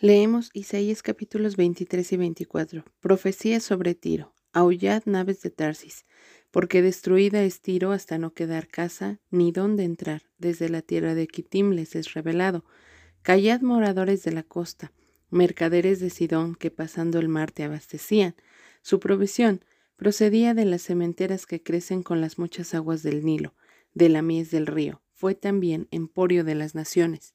Leemos 0.00 0.50
Isaías 0.52 1.02
capítulos 1.02 1.56
23 1.56 2.12
y 2.12 2.16
24. 2.16 2.84
Profecía 3.00 3.58
sobre 3.58 3.96
Tiro. 3.96 4.32
Aullad 4.52 5.02
naves 5.06 5.42
de 5.42 5.50
Tarsis, 5.50 6.06
porque 6.52 6.82
destruida 6.82 7.42
es 7.42 7.60
Tiro 7.62 7.90
hasta 7.90 8.16
no 8.16 8.32
quedar 8.32 8.68
casa 8.68 9.18
ni 9.32 9.50
dónde 9.50 9.82
entrar. 9.82 10.22
Desde 10.38 10.68
la 10.68 10.82
tierra 10.82 11.16
de 11.16 11.26
Kitim 11.26 11.72
les 11.72 11.96
es 11.96 12.14
revelado. 12.14 12.64
Callad 13.22 13.60
moradores 13.60 14.22
de 14.22 14.30
la 14.30 14.44
costa, 14.44 14.92
mercaderes 15.30 15.98
de 15.98 16.10
Sidón 16.10 16.54
que 16.54 16.70
pasando 16.70 17.18
el 17.18 17.26
mar 17.26 17.50
te 17.50 17.64
abastecían. 17.64 18.36
Su 18.82 19.00
provisión 19.00 19.64
procedía 19.96 20.54
de 20.54 20.64
las 20.64 20.82
cementeras 20.82 21.44
que 21.44 21.64
crecen 21.64 22.04
con 22.04 22.20
las 22.20 22.38
muchas 22.38 22.72
aguas 22.72 23.02
del 23.02 23.24
Nilo, 23.24 23.56
de 23.94 24.10
la 24.10 24.22
mies 24.22 24.52
del 24.52 24.68
río. 24.68 25.02
Fue 25.12 25.34
también 25.34 25.88
emporio 25.90 26.44
de 26.44 26.54
las 26.54 26.76
naciones. 26.76 27.34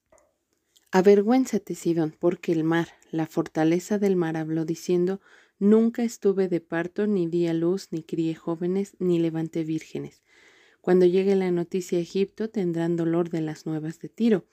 Avergüénzate, 0.95 1.73
Sidón, 1.73 2.15
porque 2.19 2.51
el 2.51 2.63
mar, 2.63 2.87
la 3.09 3.25
fortaleza 3.25 3.97
del 3.97 4.15
mar, 4.15 4.37
habló 4.37 4.63
diciendo, 4.63 5.21
Nunca 5.57 6.03
estuve 6.03 6.47
de 6.47 6.61
parto, 6.61 7.07
ni 7.07 7.25
di 7.25 7.47
a 7.47 7.53
luz, 7.55 7.87
ni 7.89 8.03
crié 8.03 8.35
jóvenes, 8.35 8.95
ni 8.99 9.17
levanté 9.17 9.63
vírgenes. 9.63 10.21
Cuando 10.81 11.07
llegue 11.07 11.35
la 11.35 11.49
noticia 11.49 11.97
a 11.97 12.01
Egipto, 12.01 12.51
tendrán 12.51 12.95
dolor 12.95 13.31
de 13.31 13.41
las 13.41 13.65
nuevas 13.65 13.97
de 14.01 14.09
Tiro. 14.09 14.45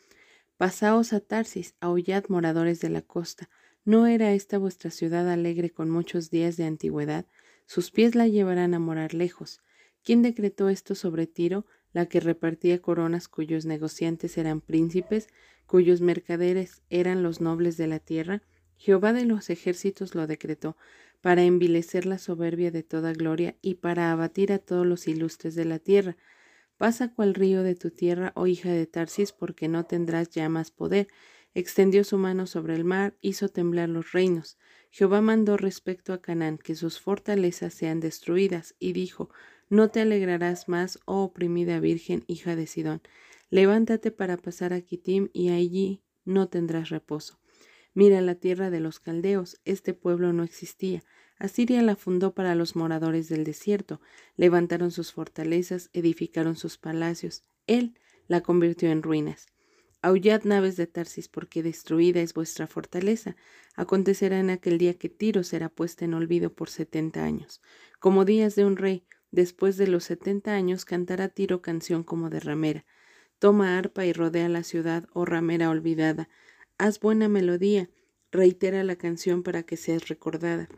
Pasaos 0.57 1.12
a 1.12 1.21
Tarsis, 1.21 1.75
aullad 1.79 2.25
moradores 2.29 2.81
de 2.81 2.89
la 2.89 3.03
costa. 3.03 3.51
¿No 3.84 4.07
era 4.07 4.33
esta 4.33 4.57
vuestra 4.57 4.91
ciudad 4.91 5.31
alegre 5.31 5.69
con 5.69 5.91
muchos 5.91 6.31
días 6.31 6.57
de 6.57 6.65
antigüedad? 6.65 7.27
Sus 7.67 7.91
pies 7.91 8.15
la 8.15 8.27
llevarán 8.29 8.73
a 8.73 8.79
morar 8.79 9.12
lejos. 9.12 9.61
¿Quién 10.03 10.23
decretó 10.23 10.70
esto 10.70 10.95
sobre 10.95 11.27
Tiro? 11.27 11.67
La 11.93 12.07
que 12.07 12.20
repartía 12.20 12.81
coronas 12.81 13.29
cuyos 13.29 13.67
negociantes 13.67 14.39
eran 14.39 14.61
príncipes, 14.61 15.29
cuyos 15.70 16.01
mercaderes 16.01 16.83
eran 16.91 17.23
los 17.23 17.41
nobles 17.41 17.77
de 17.77 17.87
la 17.87 18.01
tierra, 18.01 18.42
Jehová 18.77 19.12
de 19.12 19.24
los 19.24 19.51
ejércitos 19.51 20.16
lo 20.16 20.27
decretó, 20.27 20.77
para 21.20 21.45
envilecer 21.45 22.06
la 22.06 22.19
soberbia 22.19 22.72
de 22.72 22.83
toda 22.83 23.12
gloria 23.12 23.55
y 23.62 23.75
para 23.75 24.11
abatir 24.11 24.53
a 24.53 24.58
todos 24.58 24.84
los 24.84 25.06
ilustres 25.06 25.55
de 25.55 25.64
la 25.64 25.78
tierra. 25.78 26.17
Pasa 26.77 27.14
cual 27.14 27.34
río 27.34 27.62
de 27.62 27.77
tu 27.77 27.92
tierra, 27.92 28.33
oh 28.34 28.48
hija 28.48 28.72
de 28.72 28.84
Tarsis, 28.89 29.30
porque 29.30 29.69
no 29.69 29.86
tendrás 29.86 30.30
ya 30.30 30.48
más 30.48 30.72
poder. 30.72 31.06
Extendió 31.55 32.02
su 32.02 32.19
mano 32.19 32.48
sobre 32.48 32.75
el 32.75 32.84
mar, 32.84 33.17
hizo 33.20 33.48
temblar 33.48 33.91
los 33.91 34.11
reinos. 34.11 34.58
Jehová 34.91 35.20
mandó 35.20 35.56
respecto 35.56 36.12
a 36.12 36.20
Canaán 36.20 36.58
que 36.58 36.75
sus 36.75 36.98
fortalezas 36.98 37.75
sean 37.75 38.00
destruidas, 38.00 38.75
y 38.80 38.92
dijo, 38.92 39.30
No 39.69 39.89
te 39.89 40.00
alegrarás 40.00 40.69
más, 40.69 40.98
oh 41.05 41.23
oprimida 41.23 41.78
virgen, 41.78 42.25
hija 42.27 42.56
de 42.56 42.67
Sidón. 42.67 43.02
Levántate 43.51 44.11
para 44.11 44.37
pasar 44.37 44.73
a 44.73 44.81
Kitim 44.81 45.29
y 45.33 45.51
allí 45.51 46.03
no 46.25 46.48
tendrás 46.48 46.89
reposo. 46.89 47.39
Mira 47.92 48.20
la 48.20 48.37
tierra 48.37 48.70
de 48.70 48.81
los 48.81 49.01
caldeos, 49.01 49.61
este 49.65 49.95
pueblo 49.95 50.33
no 50.33 50.45
existía. 50.45 51.03
Asiria 51.39 51.83
la 51.83 51.97
fundó 51.97 52.34
para 52.34 52.55
los 52.55 52.77
moradores 52.77 53.29
del 53.29 53.45
desierto, 53.45 54.01
levantaron 54.37 54.92
sus 54.92 55.12
fortalezas, 55.12 55.91
edificaron 55.92 56.55
sus 56.55 56.79
palacios. 56.79 57.42
Él 57.67 57.98
la 58.29 58.42
convirtió 58.42 58.91
en 58.91 59.03
ruinas. 59.03 59.47
Aullad 60.03 60.45
naves 60.45 60.77
de 60.77 60.87
Tarsis, 60.87 61.29
porque 61.29 61.62
destruida 61.62 62.20
es 62.20 62.33
vuestra 62.33 62.67
fortaleza. 62.67 63.37
Acontecerá 63.75 64.39
en 64.39 64.51
aquel 64.51 64.79
día 64.79 64.95
que 64.95 65.09
Tiro 65.09 65.42
será 65.42 65.69
puesta 65.69 66.05
en 66.05 66.14
olvido 66.14 66.55
por 66.55 66.70
setenta 66.70 67.25
años. 67.25 67.61
Como 67.98 68.25
días 68.25 68.55
de 68.55 68.64
un 68.64 68.77
rey, 68.77 69.05
después 69.31 69.77
de 69.77 69.89
los 69.89 70.05
setenta 70.05 70.55
años 70.55 70.85
cantará 70.85 71.29
Tiro 71.29 71.61
canción 71.61 72.03
como 72.03 72.31
de 72.31 72.41
ramera. 72.41 72.87
Toma 73.41 73.78
arpa 73.78 74.05
y 74.05 74.12
rodea 74.12 74.50
la 74.50 74.62
ciudad, 74.62 75.08
oh 75.14 75.24
ramera 75.24 75.70
olvidada. 75.70 76.28
Haz 76.77 77.00
buena 77.00 77.27
melodía, 77.27 77.88
reitera 78.30 78.84
la 78.84 78.96
canción 78.96 79.42
para 79.42 79.62
que 79.62 79.78
seas 79.78 80.08
recordada. 80.08 80.69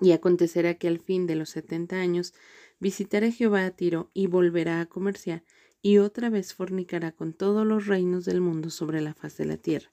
Y 0.00 0.12
acontecerá 0.12 0.74
que 0.74 0.86
al 0.86 1.00
fin 1.00 1.26
de 1.26 1.34
los 1.34 1.50
setenta 1.50 1.96
años 1.96 2.32
visitará 2.78 3.32
Jehová 3.32 3.66
a 3.66 3.72
Tiro 3.72 4.08
y 4.14 4.28
volverá 4.28 4.80
a 4.80 4.86
comerciar, 4.86 5.42
y 5.82 5.98
otra 5.98 6.30
vez 6.30 6.54
fornicará 6.54 7.10
con 7.10 7.32
todos 7.32 7.66
los 7.66 7.88
reinos 7.88 8.24
del 8.24 8.40
mundo 8.40 8.70
sobre 8.70 9.00
la 9.00 9.12
faz 9.12 9.36
de 9.36 9.46
la 9.46 9.56
tierra. 9.56 9.90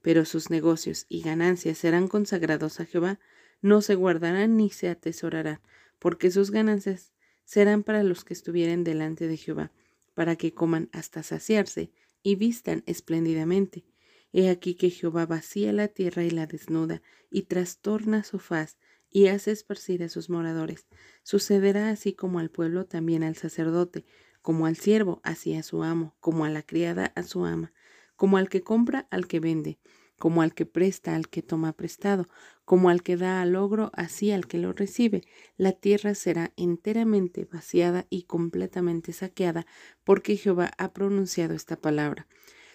Pero 0.00 0.24
sus 0.24 0.48
negocios 0.48 1.04
y 1.10 1.20
ganancias 1.20 1.76
serán 1.76 2.08
consagrados 2.08 2.80
a 2.80 2.86
Jehová, 2.86 3.20
no 3.60 3.82
se 3.82 3.96
guardarán 3.96 4.56
ni 4.56 4.70
se 4.70 4.88
atesorarán, 4.88 5.60
porque 5.98 6.30
sus 6.30 6.50
ganancias 6.50 7.12
serán 7.44 7.82
para 7.82 8.02
los 8.02 8.24
que 8.24 8.32
estuvieren 8.32 8.82
delante 8.82 9.28
de 9.28 9.36
Jehová 9.36 9.72
para 10.14 10.36
que 10.36 10.54
coman 10.54 10.88
hasta 10.92 11.22
saciarse 11.22 11.92
y 12.22 12.36
vistan 12.36 12.82
espléndidamente. 12.86 13.84
He 14.32 14.48
aquí 14.48 14.74
que 14.74 14.90
Jehová 14.90 15.26
vacía 15.26 15.72
la 15.72 15.88
tierra 15.88 16.24
y 16.24 16.30
la 16.30 16.46
desnuda, 16.46 17.02
y 17.30 17.42
trastorna 17.42 18.24
su 18.24 18.38
faz, 18.38 18.78
y 19.10 19.28
hace 19.28 19.52
esparcir 19.52 20.02
a 20.02 20.08
sus 20.08 20.28
moradores. 20.28 20.88
Sucederá 21.22 21.90
así 21.90 22.14
como 22.14 22.40
al 22.40 22.50
pueblo, 22.50 22.86
también 22.86 23.22
al 23.22 23.36
sacerdote, 23.36 24.04
como 24.42 24.66
al 24.66 24.76
siervo, 24.76 25.20
así 25.22 25.54
a 25.54 25.62
su 25.62 25.84
amo, 25.84 26.16
como 26.18 26.44
a 26.44 26.50
la 26.50 26.62
criada, 26.62 27.12
a 27.14 27.22
su 27.22 27.44
ama, 27.44 27.72
como 28.16 28.36
al 28.36 28.48
que 28.48 28.62
compra, 28.62 29.06
al 29.10 29.28
que 29.28 29.38
vende, 29.38 29.78
como 30.18 30.42
al 30.42 30.54
que 30.54 30.66
presta, 30.66 31.14
al 31.14 31.28
que 31.28 31.42
toma 31.42 31.72
prestado, 31.72 32.28
como 32.64 32.88
al 32.88 33.02
que 33.02 33.16
da 33.16 33.42
al 33.42 33.52
logro, 33.52 33.90
así 33.94 34.30
al 34.30 34.46
que 34.46 34.58
lo 34.58 34.72
recibe. 34.72 35.22
La 35.56 35.72
tierra 35.72 36.14
será 36.14 36.52
enteramente 36.56 37.46
vaciada 37.50 38.06
y 38.10 38.22
completamente 38.22 39.12
saqueada, 39.12 39.66
porque 40.04 40.36
Jehová 40.36 40.70
ha 40.78 40.92
pronunciado 40.92 41.54
esta 41.54 41.76
palabra. 41.76 42.26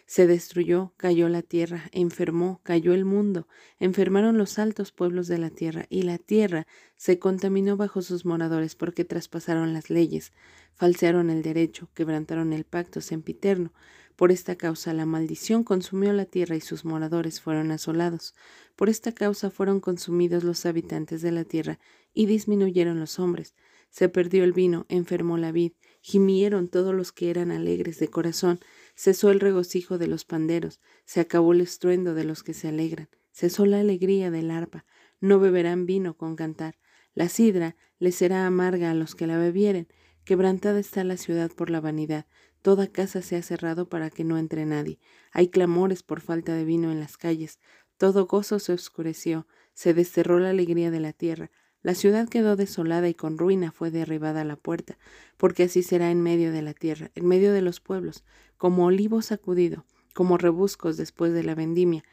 Se 0.10 0.26
destruyó, 0.26 0.94
cayó 0.98 1.30
la 1.30 1.44
tierra, 1.44 1.84
enfermó, 1.92 2.62
cayó 2.64 2.96
el 2.96 3.06
mundo, 3.06 3.48
enfermaron 3.80 4.40
los 4.40 4.58
altos 4.58 4.92
pueblos 4.92 5.28
de 5.28 5.38
la 5.38 5.52
tierra, 5.52 5.86
y 5.88 6.02
la 6.02 6.18
tierra 6.18 6.66
se 6.98 7.20
contaminó 7.20 7.78
bajo 7.78 8.02
sus 8.02 8.26
moradores 8.26 8.76
porque 8.76 9.06
traspasaron 9.06 9.72
las 9.72 9.92
leyes, 9.92 10.34
falsearon 10.74 11.30
el 11.30 11.44
derecho, 11.44 11.90
quebrantaron 11.94 12.54
el 12.54 12.64
pacto 12.64 13.02
sempiterno. 13.02 13.72
Por 14.20 14.34
esta 14.34 14.58
causa 14.58 14.94
la 14.94 15.06
maldición 15.06 15.64
consumió 15.64 16.12
la 16.12 16.26
tierra 16.26 16.58
y 16.58 16.60
sus 16.60 16.84
moradores 16.84 17.40
fueron 17.40 17.72
asolados. 17.72 18.36
Por 18.76 18.90
esta 18.90 19.14
causa 19.14 19.50
fueron 19.50 19.80
consumidos 19.80 20.44
los 20.44 20.66
habitantes 20.66 21.22
de 21.22 21.32
la 21.32 21.46
tierra 21.46 21.80
y 22.14 22.26
disminuyeron 22.26 23.00
los 23.00 23.18
hombres. 23.18 23.56
Se 23.90 24.10
perdió 24.10 24.44
el 24.44 24.52
vino, 24.52 24.86
enfermó 24.90 25.38
la 25.38 25.54
vid, 25.54 25.72
gimieron 26.02 26.68
todos 26.68 26.94
los 26.94 27.14
que 27.14 27.30
eran 27.30 27.50
alegres 27.50 27.98
de 28.00 28.10
corazón, 28.10 28.60
Cesó 28.94 29.32
el 29.32 29.40
regocijo 29.40 29.98
de 29.98 30.08
los 30.08 30.26
panderos, 30.26 30.82
se 31.06 31.22
acabó 31.22 31.54
el 31.54 31.62
estruendo 31.62 32.14
de 32.14 32.26
los 32.26 32.44
que 32.44 32.54
se 32.54 32.68
alegran, 32.68 33.08
cesó 33.32 33.66
la 33.66 33.80
alegría 33.80 34.32
del 34.32 34.52
arpa, 34.52 34.84
no 35.22 35.40
beberán 35.40 35.86
vino 35.86 36.18
con 36.18 36.36
cantar, 36.36 36.78
la 37.14 37.30
sidra 37.30 37.78
les 38.00 38.16
será 38.16 38.46
amarga 38.46 38.92
a 38.92 38.96
los 38.96 39.16
que 39.16 39.28
la 39.28 39.38
bebieren, 39.38 39.88
quebrantada 40.26 40.80
está 40.80 41.06
la 41.06 41.16
ciudad 41.16 41.50
por 41.50 41.70
la 41.70 41.80
vanidad, 41.80 42.28
toda 42.62 42.88
casa 42.88 43.22
se 43.22 43.36
ha 43.36 43.42
cerrado 43.42 43.90
para 43.90 44.10
que 44.10 44.24
no 44.24 44.38
entre 44.38 44.66
nadie, 44.66 45.00
hay 45.32 45.50
clamores 45.50 46.04
por 46.04 46.22
falta 46.22 46.54
de 46.54 46.66
vino 46.66 46.92
en 46.92 47.00
las 47.00 47.18
calles, 47.18 47.60
todo 47.98 48.28
gozo 48.28 48.60
se 48.60 48.74
oscureció, 48.74 49.48
se 49.74 49.94
desterró 49.94 50.40
la 50.40 50.50
alegría 50.50 50.92
de 50.92 51.00
la 51.00 51.14
tierra, 51.14 51.52
la 51.82 51.96
ciudad 51.96 52.28
quedó 52.28 52.58
desolada 52.58 53.08
y 53.08 53.14
con 53.14 53.38
ruina 53.38 53.72
fue 53.72 53.90
derribada 53.90 54.44
la 54.44 54.58
puerta, 54.58 54.98
porque 55.38 55.64
así 55.64 55.82
será 55.82 56.12
en 56.12 56.22
medio 56.22 56.52
de 56.52 56.62
la 56.62 56.74
tierra, 56.74 57.12
en 57.16 57.26
medio 57.26 57.54
de 57.54 57.62
los 57.62 57.80
pueblos, 57.80 58.26
como 58.58 58.86
olivo 58.86 59.22
sacudido, 59.22 59.86
como 60.14 60.38
rebuscos 60.38 60.98
después 60.98 61.32
de 61.34 61.44
la 61.44 61.56
vendimia. 61.56 62.04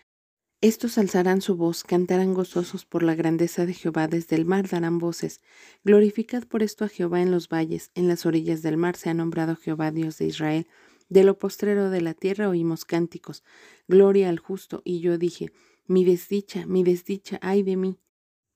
Estos 0.62 0.96
alzarán 0.96 1.42
su 1.42 1.54
voz, 1.54 1.84
cantarán 1.84 2.32
gozosos 2.32 2.86
por 2.86 3.02
la 3.02 3.14
grandeza 3.14 3.66
de 3.66 3.74
Jehová, 3.74 4.08
desde 4.08 4.36
el 4.36 4.46
mar 4.46 4.66
darán 4.68 4.98
voces. 4.98 5.42
Glorificad 5.84 6.44
por 6.44 6.62
esto 6.62 6.86
a 6.86 6.88
Jehová 6.88 7.20
en 7.20 7.30
los 7.30 7.50
valles, 7.50 7.90
en 7.94 8.08
las 8.08 8.24
orillas 8.24 8.62
del 8.62 8.78
mar 8.78 8.96
se 8.96 9.10
ha 9.10 9.14
nombrado 9.14 9.56
Jehová 9.56 9.90
Dios 9.90 10.16
de 10.16 10.26
Israel. 10.26 10.66
De 11.10 11.24
lo 11.24 11.38
postrero 11.38 11.90
de 11.90 12.00
la 12.00 12.14
tierra 12.14 12.48
oímos 12.48 12.86
cánticos. 12.86 13.44
Gloria 13.86 14.30
al 14.30 14.38
justo, 14.38 14.80
y 14.82 15.00
yo 15.00 15.18
dije, 15.18 15.52
mi 15.86 16.04
desdicha, 16.04 16.64
mi 16.64 16.82
desdicha, 16.82 17.38
ay 17.42 17.62
de 17.62 17.76
mí. 17.76 17.98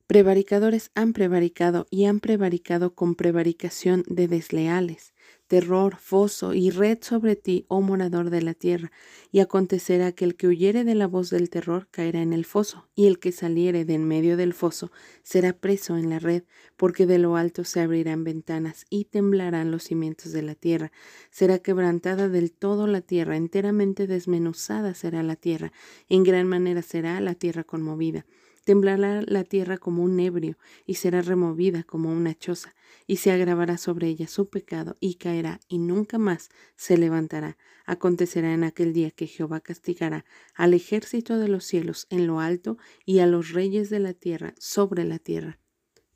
Prevaricadores 0.06 0.90
han 0.94 1.12
prevaricado 1.12 1.86
y 1.90 2.06
han 2.06 2.18
prevaricado 2.18 2.94
con 2.94 3.14
prevaricación 3.14 4.04
de 4.08 4.26
desleales. 4.26 5.12
Terror, 5.50 5.96
foso 5.96 6.54
y 6.54 6.70
red 6.70 6.98
sobre 7.00 7.34
ti, 7.34 7.64
oh 7.66 7.80
morador 7.80 8.30
de 8.30 8.40
la 8.40 8.54
tierra. 8.54 8.92
Y 9.32 9.40
acontecerá 9.40 10.12
que 10.12 10.24
el 10.24 10.36
que 10.36 10.46
huyere 10.46 10.84
de 10.84 10.94
la 10.94 11.08
voz 11.08 11.28
del 11.28 11.50
terror 11.50 11.88
caerá 11.90 12.22
en 12.22 12.32
el 12.32 12.44
foso, 12.44 12.86
y 12.94 13.08
el 13.08 13.18
que 13.18 13.32
saliere 13.32 13.84
de 13.84 13.94
en 13.94 14.04
medio 14.04 14.36
del 14.36 14.54
foso 14.54 14.92
será 15.24 15.52
preso 15.52 15.96
en 15.96 16.08
la 16.08 16.20
red, 16.20 16.44
porque 16.76 17.04
de 17.04 17.18
lo 17.18 17.34
alto 17.34 17.64
se 17.64 17.80
abrirán 17.80 18.22
ventanas 18.22 18.86
y 18.90 19.06
temblarán 19.06 19.72
los 19.72 19.82
cimientos 19.82 20.30
de 20.30 20.42
la 20.42 20.54
tierra. 20.54 20.92
Será 21.32 21.58
quebrantada 21.58 22.28
del 22.28 22.52
todo 22.52 22.86
la 22.86 23.00
tierra, 23.00 23.36
enteramente 23.36 24.06
desmenuzada 24.06 24.94
será 24.94 25.24
la 25.24 25.34
tierra, 25.34 25.72
en 26.08 26.22
gran 26.22 26.46
manera 26.46 26.80
será 26.82 27.20
la 27.20 27.34
tierra 27.34 27.64
conmovida 27.64 28.24
Temblará 28.70 29.22
la 29.26 29.42
tierra 29.42 29.78
como 29.78 30.04
un 30.04 30.20
ebrio, 30.20 30.56
y 30.86 30.94
será 30.94 31.22
removida 31.22 31.82
como 31.82 32.12
una 32.12 32.36
choza, 32.38 32.76
y 33.08 33.16
se 33.16 33.32
agravará 33.32 33.78
sobre 33.78 34.06
ella 34.06 34.28
su 34.28 34.48
pecado, 34.48 34.94
y 35.00 35.16
caerá, 35.16 35.58
y 35.66 35.78
nunca 35.78 36.18
más 36.18 36.50
se 36.76 36.96
levantará. 36.96 37.58
Acontecerá 37.84 38.54
en 38.54 38.62
aquel 38.62 38.92
día 38.92 39.10
que 39.10 39.26
Jehová 39.26 39.58
castigará 39.58 40.24
al 40.54 40.72
ejército 40.72 41.36
de 41.36 41.48
los 41.48 41.64
cielos 41.64 42.06
en 42.10 42.28
lo 42.28 42.38
alto, 42.38 42.78
y 43.04 43.18
a 43.18 43.26
los 43.26 43.50
reyes 43.50 43.90
de 43.90 43.98
la 43.98 44.14
tierra 44.14 44.54
sobre 44.56 45.02
la 45.02 45.18
tierra. 45.18 45.58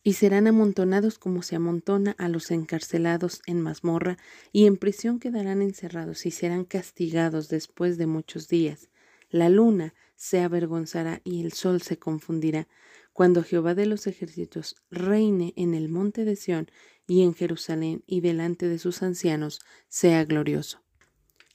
Y 0.04 0.12
serán 0.12 0.46
amontonados 0.46 1.18
como 1.18 1.42
se 1.42 1.56
amontona 1.56 2.14
a 2.18 2.28
los 2.28 2.52
encarcelados 2.52 3.42
en 3.48 3.62
mazmorra, 3.62 4.16
y 4.52 4.66
en 4.66 4.76
prisión 4.76 5.18
quedarán 5.18 5.60
encerrados, 5.60 6.24
y 6.24 6.30
serán 6.30 6.66
castigados 6.66 7.48
después 7.48 7.98
de 7.98 8.06
muchos 8.06 8.46
días. 8.46 8.90
La 9.28 9.48
luna 9.48 9.92
se 10.24 10.40
avergonzará 10.40 11.20
y 11.22 11.44
el 11.44 11.52
sol 11.52 11.82
se 11.82 11.98
confundirá, 11.98 12.66
cuando 13.12 13.42
Jehová 13.42 13.74
de 13.74 13.84
los 13.84 14.06
ejércitos 14.06 14.74
reine 14.90 15.52
en 15.54 15.74
el 15.74 15.90
monte 15.90 16.24
de 16.24 16.34
Sión 16.34 16.70
y 17.06 17.24
en 17.24 17.34
Jerusalén 17.34 18.02
y 18.06 18.22
delante 18.22 18.66
de 18.66 18.78
sus 18.78 19.02
ancianos 19.02 19.60
sea 19.86 20.24
glorioso. 20.24 20.80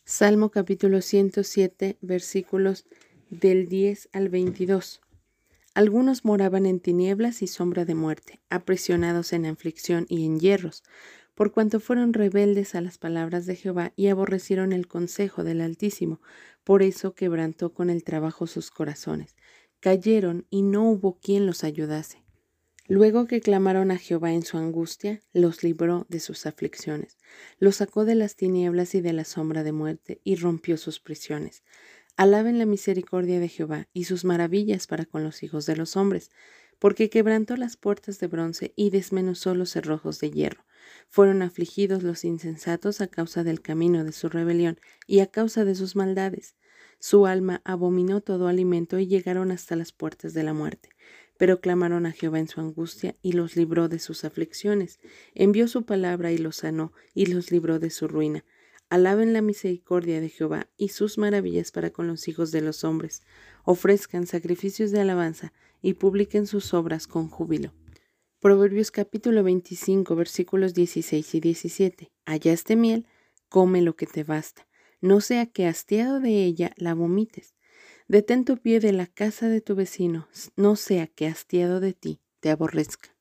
Salmo 0.05 0.51
capítulo 0.51 1.01
107 1.01 1.97
versículos 2.01 2.85
del 3.31 3.67
10 3.69 4.09
al 4.11 4.29
22. 4.29 5.01
Algunos 5.73 6.23
moraban 6.23 6.67
en 6.67 6.79
tinieblas 6.79 7.41
y 7.41 7.47
sombra 7.47 7.85
de 7.85 7.95
muerte, 7.95 8.39
aprisionados 8.51 9.33
en 9.33 9.47
aflicción 9.47 10.05
y 10.09 10.27
en 10.27 10.39
hierros, 10.39 10.83
por 11.39 11.53
cuanto 11.53 11.79
fueron 11.79 12.11
rebeldes 12.11 12.75
a 12.75 12.81
las 12.81 12.97
palabras 12.97 13.45
de 13.45 13.55
Jehová 13.55 13.93
y 13.95 14.07
aborrecieron 14.07 14.73
el 14.73 14.89
consejo 14.89 15.45
del 15.45 15.61
Altísimo, 15.61 16.19
por 16.65 16.83
eso 16.83 17.15
quebrantó 17.15 17.73
con 17.73 17.89
el 17.89 18.03
trabajo 18.03 18.45
sus 18.45 18.71
corazones. 18.71 19.37
Cayeron 19.79 20.47
y 20.49 20.63
no 20.63 20.83
hubo 20.89 21.17
quien 21.17 21.45
los 21.45 21.63
ayudase. 21.63 22.25
Luego 22.89 23.25
que 23.25 23.39
clamaron 23.39 23.89
a 23.89 23.97
Jehová 23.97 24.33
en 24.33 24.43
su 24.43 24.57
angustia, 24.57 25.21
los 25.31 25.63
libró 25.63 26.05
de 26.09 26.19
sus 26.19 26.45
aflicciones, 26.45 27.17
los 27.57 27.77
sacó 27.77 28.03
de 28.03 28.15
las 28.15 28.35
tinieblas 28.35 28.93
y 28.93 28.99
de 28.99 29.13
la 29.13 29.23
sombra 29.23 29.63
de 29.63 29.71
muerte, 29.71 30.19
y 30.25 30.35
rompió 30.35 30.75
sus 30.75 30.99
prisiones. 30.99 31.63
Alaben 32.17 32.59
la 32.59 32.65
misericordia 32.65 33.39
de 33.39 33.47
Jehová 33.47 33.87
y 33.93 34.03
sus 34.03 34.25
maravillas 34.25 34.87
para 34.87 35.05
con 35.05 35.23
los 35.23 35.41
hijos 35.41 35.65
de 35.65 35.77
los 35.77 35.95
hombres, 35.95 36.31
porque 36.79 37.09
quebrantó 37.09 37.55
las 37.55 37.77
puertas 37.77 38.19
de 38.19 38.27
bronce 38.27 38.73
y 38.75 38.89
desmenuzó 38.89 39.55
los 39.55 39.69
cerrojos 39.69 40.19
de 40.19 40.31
hierro. 40.31 40.65
Fueron 41.07 41.41
afligidos 41.41 42.03
los 42.03 42.23
insensatos 42.25 43.01
a 43.01 43.07
causa 43.07 43.43
del 43.43 43.61
camino 43.61 44.03
de 44.03 44.11
su 44.11 44.29
rebelión 44.29 44.79
y 45.07 45.19
a 45.19 45.27
causa 45.27 45.65
de 45.65 45.75
sus 45.75 45.95
maldades. 45.95 46.55
Su 46.99 47.25
alma 47.25 47.61
abominó 47.63 48.21
todo 48.21 48.47
alimento 48.47 48.99
y 48.99 49.07
llegaron 49.07 49.51
hasta 49.51 49.75
las 49.75 49.91
puertas 49.91 50.33
de 50.33 50.43
la 50.43 50.53
muerte. 50.53 50.89
Pero 51.37 51.61
clamaron 51.61 52.05
a 52.05 52.11
Jehová 52.11 52.39
en 52.39 52.49
su 52.49 52.59
angustia 52.59 53.15
y 53.21 53.31
los 53.31 53.55
libró 53.55 53.87
de 53.87 53.99
sus 53.99 54.25
aflicciones. 54.25 54.99
Envió 55.33 55.69
su 55.69 55.85
palabra 55.85 56.33
y 56.33 56.37
los 56.37 56.57
sanó 56.57 56.91
y 57.13 57.27
los 57.27 57.51
libró 57.51 57.79
de 57.79 57.89
su 57.89 58.09
ruina. 58.09 58.43
Alaben 58.89 59.33
la 59.33 59.41
misericordia 59.41 60.19
de 60.19 60.29
Jehová 60.29 60.67
y 60.75 60.89
sus 60.89 61.17
maravillas 61.17 61.71
para 61.71 61.91
con 61.91 62.07
los 62.07 62.27
hijos 62.27 62.51
de 62.51 62.61
los 62.61 62.83
hombres. 62.83 63.21
Ofrezcan 63.63 64.27
sacrificios 64.27 64.91
de 64.91 64.99
alabanza 64.99 65.53
y 65.81 65.93
publiquen 65.93 66.47
sus 66.47 66.73
obras 66.73 67.07
con 67.07 67.29
júbilo. 67.29 67.71
Proverbios 68.39 68.91
capítulo 68.91 69.43
25 69.43 70.15
versículos 70.15 70.73
16 70.73 71.35
y 71.35 71.39
17. 71.39 72.11
Hallaste 72.25 72.75
miel, 72.75 73.05
come 73.49 73.81
lo 73.81 73.95
que 73.95 74.05
te 74.05 74.23
basta 74.23 74.69
no 75.01 75.21
sea 75.21 75.45
que 75.45 75.67
hastiado 75.67 76.19
de 76.19 76.43
ella 76.43 76.73
la 76.77 76.93
vomites. 76.93 77.55
Detén 78.07 78.43
tu 78.43 78.57
pie 78.57 78.79
de 78.79 78.91
la 78.91 79.07
casa 79.07 79.47
de 79.47 79.61
tu 79.61 79.75
vecino, 79.75 80.27
no 80.55 80.75
sea 80.75 81.07
que 81.07 81.27
hastiado 81.27 81.79
de 81.79 81.93
ti 81.93 82.19
te 82.39 82.49
aborrezca. 82.49 83.15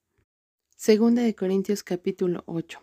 Segunda 0.76 1.22
de 1.22 1.34
Corintios 1.34 1.82
capítulo 1.82 2.42
8. 2.46 2.80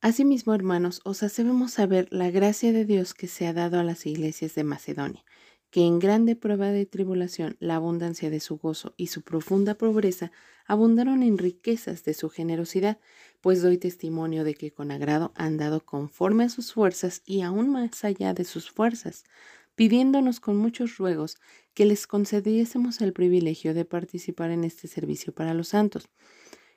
Asimismo, 0.00 0.52
hermanos, 0.54 1.00
os 1.04 1.22
hacemos 1.22 1.72
saber 1.72 2.08
la 2.10 2.30
gracia 2.30 2.72
de 2.72 2.84
Dios 2.84 3.14
que 3.14 3.28
se 3.28 3.46
ha 3.46 3.52
dado 3.52 3.78
a 3.78 3.84
las 3.84 4.04
iglesias 4.04 4.54
de 4.54 4.64
Macedonia, 4.64 5.24
que 5.72 5.86
en 5.86 5.98
grande 5.98 6.36
prueba 6.36 6.68
de 6.70 6.86
tribulación 6.86 7.56
la 7.58 7.76
abundancia 7.76 8.30
de 8.30 8.40
su 8.40 8.58
gozo 8.58 8.94
y 8.98 9.08
su 9.08 9.22
profunda 9.22 9.74
pobreza 9.76 10.30
abundaron 10.66 11.22
en 11.24 11.38
riquezas 11.38 12.04
de 12.04 12.14
su 12.14 12.28
generosidad, 12.30 13.00
pues 13.40 13.62
doy 13.62 13.78
testimonio 13.78 14.44
de 14.44 14.54
que 14.54 14.72
con 14.72 14.92
agrado 14.92 15.32
han 15.34 15.56
dado 15.56 15.84
conforme 15.84 16.44
a 16.44 16.50
sus 16.50 16.74
fuerzas 16.74 17.22
y 17.26 17.42
aún 17.42 17.70
más 17.70 18.04
allá 18.04 18.34
de 18.34 18.44
sus 18.44 18.70
fuerzas, 18.70 19.24
pidiéndonos 19.74 20.40
con 20.40 20.56
muchos 20.58 20.98
ruegos 20.98 21.36
que 21.74 21.86
les 21.86 22.06
concediésemos 22.06 23.00
el 23.00 23.14
privilegio 23.14 23.74
de 23.74 23.84
participar 23.86 24.50
en 24.52 24.64
este 24.64 24.88
servicio 24.88 25.32
para 25.34 25.54
los 25.54 25.68
santos. 25.68 26.08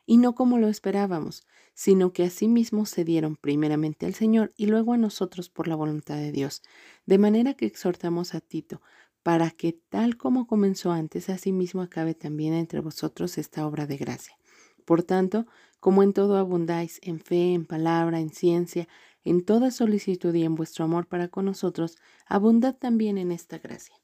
Y 0.05 0.17
no 0.17 0.35
como 0.35 0.57
lo 0.59 0.67
esperábamos, 0.67 1.43
sino 1.73 2.13
que 2.13 2.23
asimismo 2.23 2.85
se 2.85 3.03
dieron 3.03 3.35
primeramente 3.35 4.05
al 4.05 4.13
Señor 4.13 4.53
y 4.55 4.67
luego 4.67 4.93
a 4.93 4.97
nosotros 4.97 5.49
por 5.49 5.67
la 5.67 5.75
voluntad 5.75 6.15
de 6.15 6.31
Dios, 6.31 6.61
de 7.05 7.17
manera 7.17 7.53
que 7.53 7.65
exhortamos 7.65 8.33
a 8.33 8.41
Tito, 8.41 8.81
para 9.23 9.49
que 9.49 9.73
tal 9.73 10.17
como 10.17 10.45
comenzó 10.45 10.91
antes, 10.91 11.29
asimismo 11.29 11.81
acabe 11.81 12.13
también 12.13 12.53
entre 12.53 12.79
vosotros 12.79 13.37
esta 13.37 13.65
obra 13.65 13.87
de 13.87 13.97
gracia. 13.97 14.37
Por 14.85 15.01
tanto, 15.01 15.47
como 15.79 16.03
en 16.03 16.13
todo 16.13 16.37
abundáis, 16.37 16.99
en 17.01 17.19
fe, 17.19 17.53
en 17.53 17.65
palabra, 17.65 18.19
en 18.19 18.29
ciencia, 18.29 18.87
en 19.23 19.43
toda 19.43 19.71
solicitud 19.71 20.33
y 20.35 20.43
en 20.43 20.55
vuestro 20.55 20.85
amor 20.85 21.07
para 21.07 21.27
con 21.27 21.45
nosotros, 21.45 21.97
abundad 22.27 22.75
también 22.75 23.17
en 23.17 23.31
esta 23.31 23.57
gracia. 23.57 23.95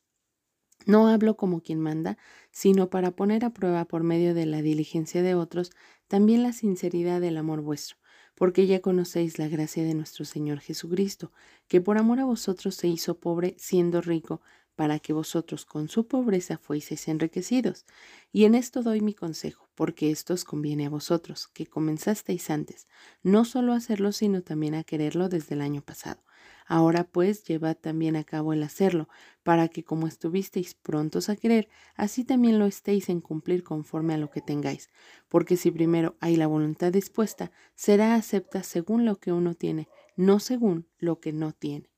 No 0.85 1.07
hablo 1.07 1.37
como 1.37 1.61
quien 1.61 1.79
manda, 1.79 2.17
sino 2.51 2.89
para 2.89 3.11
poner 3.11 3.45
a 3.45 3.53
prueba 3.53 3.85
por 3.85 4.03
medio 4.03 4.33
de 4.33 4.45
la 4.45 4.61
diligencia 4.61 5.21
de 5.21 5.35
otros 5.35 5.71
también 6.07 6.43
la 6.43 6.51
sinceridad 6.51 7.21
del 7.21 7.37
amor 7.37 7.61
vuestro, 7.61 7.97
porque 8.35 8.67
ya 8.67 8.81
conocéis 8.81 9.39
la 9.39 9.47
gracia 9.47 9.83
de 9.83 9.93
nuestro 9.93 10.25
Señor 10.25 10.59
Jesucristo, 10.59 11.31
que 11.67 11.79
por 11.79 11.97
amor 11.97 12.19
a 12.19 12.25
vosotros 12.25 12.75
se 12.75 12.87
hizo 12.87 13.19
pobre 13.19 13.55
siendo 13.57 14.01
rico, 14.01 14.41
para 14.75 14.99
que 14.99 15.13
vosotros 15.13 15.63
con 15.63 15.89
su 15.89 16.07
pobreza 16.07 16.57
fueseis 16.57 17.07
enriquecidos. 17.07 17.85
Y 18.31 18.45
en 18.45 18.55
esto 18.55 18.81
doy 18.81 19.01
mi 19.01 19.13
consejo, 19.13 19.69
porque 19.75 20.11
esto 20.11 20.33
os 20.33 20.43
conviene 20.43 20.87
a 20.87 20.89
vosotros, 20.89 21.47
que 21.49 21.67
comenzasteis 21.67 22.49
antes, 22.49 22.87
no 23.21 23.45
solo 23.45 23.73
a 23.73 23.77
hacerlo, 23.77 24.11
sino 24.11 24.41
también 24.41 24.75
a 24.75 24.83
quererlo 24.83 25.29
desde 25.29 25.55
el 25.55 25.61
año 25.61 25.81
pasado. 25.81 26.23
Ahora 26.73 27.03
pues 27.03 27.43
llevad 27.43 27.75
también 27.75 28.15
a 28.15 28.23
cabo 28.23 28.53
el 28.53 28.63
hacerlo, 28.63 29.09
para 29.43 29.67
que 29.67 29.83
como 29.83 30.07
estuvisteis 30.07 30.73
prontos 30.73 31.27
a 31.27 31.35
querer, 31.35 31.67
así 31.95 32.23
también 32.23 32.59
lo 32.59 32.65
estéis 32.65 33.09
en 33.09 33.19
cumplir 33.19 33.61
conforme 33.61 34.13
a 34.13 34.17
lo 34.17 34.29
que 34.29 34.39
tengáis, 34.39 34.89
porque 35.27 35.57
si 35.57 35.69
primero 35.69 36.15
hay 36.21 36.37
la 36.37 36.47
voluntad 36.47 36.93
dispuesta, 36.93 37.51
será 37.75 38.15
acepta 38.15 38.63
según 38.63 39.03
lo 39.03 39.17
que 39.17 39.33
uno 39.33 39.53
tiene, 39.53 39.89
no 40.15 40.39
según 40.39 40.87
lo 40.97 41.19
que 41.19 41.33
no 41.33 41.51
tiene. 41.51 41.89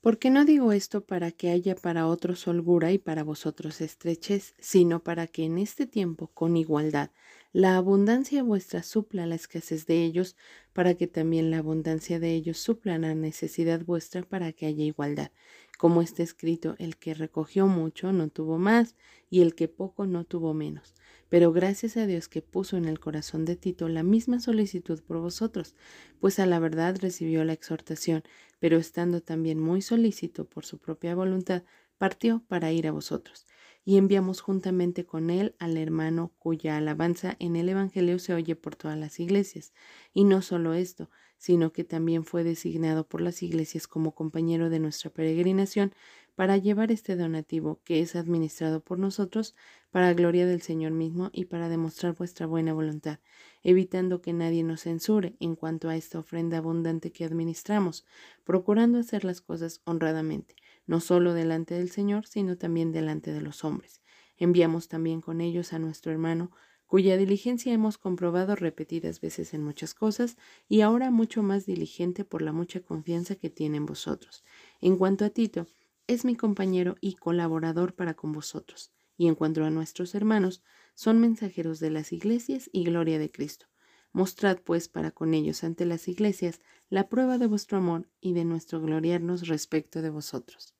Porque 0.00 0.30
no 0.30 0.46
digo 0.46 0.72
esto 0.72 1.04
para 1.04 1.30
que 1.30 1.50
haya 1.50 1.74
para 1.74 2.06
otros 2.06 2.48
holgura 2.48 2.92
y 2.92 2.98
para 2.98 3.24
vosotros 3.24 3.82
estrechez, 3.82 4.54
sino 4.58 5.04
para 5.04 5.26
que 5.26 5.44
en 5.44 5.58
este 5.58 5.86
tiempo, 5.86 6.28
con 6.28 6.56
igualdad, 6.56 7.10
la 7.52 7.76
abundancia 7.76 8.42
vuestra 8.42 8.82
supla 8.82 9.26
la 9.26 9.34
escasez 9.34 9.84
de 9.86 10.04
ellos, 10.04 10.36
para 10.72 10.94
que 10.94 11.06
también 11.06 11.50
la 11.50 11.58
abundancia 11.58 12.18
de 12.18 12.34
ellos 12.34 12.58
supla 12.58 12.96
la 12.98 13.14
necesidad 13.14 13.84
vuestra 13.84 14.22
para 14.22 14.52
que 14.52 14.64
haya 14.66 14.84
igualdad. 14.84 15.30
Como 15.78 16.00
está 16.00 16.22
escrito, 16.22 16.76
el 16.78 16.96
que 16.96 17.12
recogió 17.12 17.66
mucho 17.66 18.12
no 18.12 18.28
tuvo 18.28 18.56
más, 18.56 18.96
y 19.28 19.42
el 19.42 19.54
que 19.54 19.68
poco 19.68 20.06
no 20.06 20.24
tuvo 20.24 20.54
menos. 20.54 20.94
Pero 21.28 21.52
gracias 21.52 21.96
a 21.96 22.06
Dios 22.06 22.28
que 22.28 22.40
puso 22.40 22.76
en 22.76 22.86
el 22.86 23.00
corazón 23.00 23.44
de 23.44 23.56
Tito 23.56 23.88
la 23.88 24.02
misma 24.02 24.40
solicitud 24.40 25.02
por 25.02 25.18
vosotros, 25.18 25.74
pues 26.20 26.38
a 26.38 26.46
la 26.46 26.58
verdad 26.58 26.96
recibió 27.00 27.44
la 27.44 27.52
exhortación, 27.52 28.22
pero 28.60 28.78
estando 28.78 29.20
también 29.20 29.58
muy 29.58 29.82
solícito 29.82 30.46
por 30.48 30.64
su 30.64 30.78
propia 30.78 31.14
voluntad, 31.14 31.64
partió 31.98 32.42
para 32.48 32.72
ir 32.72 32.86
a 32.86 32.92
vosotros. 32.92 33.46
Y 33.84 33.96
enviamos 33.96 34.40
juntamente 34.40 35.04
con 35.04 35.30
él 35.30 35.56
al 35.58 35.76
hermano 35.76 36.32
cuya 36.38 36.76
alabanza 36.76 37.36
en 37.38 37.56
el 37.56 37.68
Evangelio 37.68 38.18
se 38.18 38.34
oye 38.34 38.54
por 38.56 38.76
todas 38.76 38.96
las 38.98 39.18
iglesias. 39.18 39.72
Y 40.12 40.24
no 40.24 40.40
solo 40.42 40.74
esto, 40.74 41.10
sino 41.36 41.72
que 41.72 41.82
también 41.82 42.24
fue 42.24 42.44
designado 42.44 43.08
por 43.08 43.20
las 43.20 43.42
iglesias 43.42 43.88
como 43.88 44.14
compañero 44.14 44.70
de 44.70 44.78
nuestra 44.78 45.10
peregrinación 45.10 45.92
para 46.34 46.56
llevar 46.56 46.92
este 46.92 47.16
donativo 47.16 47.80
que 47.84 48.00
es 48.00 48.16
administrado 48.16 48.80
por 48.80 48.98
nosotros 48.98 49.54
para 49.90 50.14
gloria 50.14 50.46
del 50.46 50.62
Señor 50.62 50.92
mismo 50.92 51.30
y 51.32 51.46
para 51.46 51.68
demostrar 51.68 52.14
vuestra 52.14 52.46
buena 52.46 52.72
voluntad, 52.72 53.18
evitando 53.62 54.22
que 54.22 54.32
nadie 54.32 54.62
nos 54.62 54.82
censure 54.82 55.36
en 55.40 55.56
cuanto 55.56 55.88
a 55.88 55.96
esta 55.96 56.18
ofrenda 56.18 56.58
abundante 56.58 57.12
que 57.12 57.24
administramos, 57.24 58.06
procurando 58.44 58.98
hacer 58.98 59.24
las 59.24 59.40
cosas 59.40 59.82
honradamente, 59.84 60.56
no 60.86 61.00
solo 61.00 61.34
delante 61.34 61.74
del 61.74 61.90
Señor, 61.90 62.26
sino 62.26 62.56
también 62.58 62.92
delante 62.92 63.32
de 63.32 63.40
los 63.40 63.64
hombres. 63.64 64.02
Enviamos 64.36 64.88
también 64.88 65.20
con 65.20 65.40
ellos 65.40 65.72
a 65.72 65.78
nuestro 65.78 66.12
hermano, 66.12 66.50
cuya 66.86 67.16
diligencia 67.16 67.72
hemos 67.72 67.96
comprobado 67.98 68.54
repetidas 68.54 69.20
veces 69.20 69.54
en 69.54 69.62
muchas 69.64 69.94
cosas 69.94 70.36
y 70.68 70.82
ahora 70.82 71.10
mucho 71.10 71.42
más 71.42 71.64
diligente 71.64 72.24
por 72.24 72.42
la 72.42 72.52
mucha 72.52 72.80
confianza 72.80 73.34
que 73.36 73.48
tiene 73.50 73.78
en 73.78 73.86
vosotros. 73.86 74.44
En 74.80 74.96
cuanto 74.96 75.24
a 75.24 75.30
Tito, 75.30 75.68
es 76.06 76.24
mi 76.24 76.36
compañero 76.36 76.96
y 77.00 77.14
colaborador 77.14 77.94
para 77.94 78.14
con 78.14 78.32
vosotros. 78.32 78.92
y 79.16 79.28
en 79.28 79.34
cuanto 79.34 79.64
a 79.64 79.70
nuestros 79.70 80.14
hermanos, 80.14 80.62
son 80.94 81.20
mensajeros 81.20 81.78
de 81.80 81.90
las 81.90 82.12
iglesias 82.12 82.68
y 82.72 82.84
gloria 82.84 83.18
de 83.18 83.30
Cristo. 83.30 83.66
Mostrad 84.12 84.58
pues 84.62 84.88
para 84.88 85.10
con 85.12 85.34
ellos 85.34 85.64
ante 85.64 85.84
las 85.86 86.08
iglesias 86.08 86.60
la 86.92 87.08
prueba 87.08 87.38
de 87.38 87.46
vuestro 87.46 87.78
amor 87.78 88.06
y 88.20 88.34
de 88.34 88.44
nuestro 88.44 88.78
gloriarnos 88.82 89.48
respecto 89.48 90.02
de 90.02 90.10
vosotros. 90.10 90.74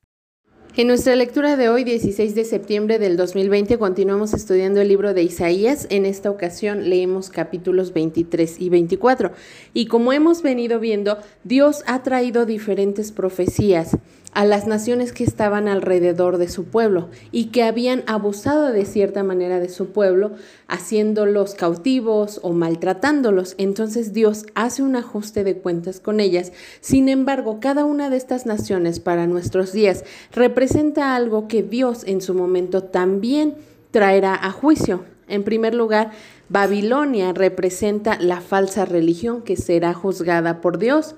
En 0.76 0.88
nuestra 0.88 1.16
lectura 1.16 1.56
de 1.56 1.70
hoy, 1.70 1.84
16 1.84 2.34
de 2.34 2.44
septiembre 2.44 2.98
del 2.98 3.16
2020, 3.16 3.78
continuamos 3.78 4.34
estudiando 4.34 4.82
el 4.82 4.88
libro 4.88 5.14
de 5.14 5.22
Isaías. 5.22 5.86
En 5.88 6.04
esta 6.04 6.30
ocasión 6.30 6.90
leemos 6.90 7.30
capítulos 7.30 7.94
23 7.94 8.60
y 8.60 8.68
24. 8.68 9.32
Y 9.72 9.86
como 9.86 10.12
hemos 10.12 10.42
venido 10.42 10.80
viendo, 10.80 11.16
Dios 11.44 11.82
ha 11.86 12.02
traído 12.02 12.44
diferentes 12.44 13.10
profecías 13.10 13.96
a 14.32 14.44
las 14.46 14.66
naciones 14.66 15.12
que 15.12 15.24
estaban 15.24 15.68
alrededor 15.68 16.38
de 16.38 16.48
su 16.48 16.64
pueblo 16.64 17.08
y 17.30 17.46
que 17.46 17.62
habían 17.62 18.02
abusado 18.06 18.72
de 18.72 18.86
cierta 18.86 19.22
manera 19.22 19.60
de 19.60 19.68
su 19.68 19.88
pueblo, 19.88 20.32
haciéndolos 20.68 21.54
cautivos 21.54 22.40
o 22.42 22.52
maltratándolos. 22.52 23.54
Entonces 23.58 24.12
Dios 24.12 24.46
hace 24.54 24.82
un 24.82 24.96
ajuste 24.96 25.44
de 25.44 25.58
cuentas 25.58 26.00
con 26.00 26.18
ellas. 26.18 26.52
Sin 26.80 27.08
embargo, 27.08 27.58
cada 27.60 27.84
una 27.84 28.08
de 28.08 28.16
estas 28.16 28.46
naciones 28.46 29.00
para 29.00 29.26
nuestros 29.26 29.72
días 29.72 30.04
representa 30.32 31.14
algo 31.14 31.46
que 31.46 31.62
Dios 31.62 32.04
en 32.04 32.22
su 32.22 32.34
momento 32.34 32.82
también 32.82 33.54
traerá 33.90 34.34
a 34.34 34.50
juicio. 34.50 35.04
En 35.28 35.44
primer 35.44 35.74
lugar, 35.74 36.10
Babilonia 36.48 37.32
representa 37.32 38.18
la 38.18 38.40
falsa 38.40 38.84
religión 38.84 39.42
que 39.42 39.56
será 39.56 39.94
juzgada 39.94 40.60
por 40.60 40.78
Dios. 40.78 41.14